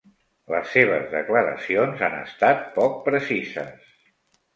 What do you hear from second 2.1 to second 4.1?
estat poc precises.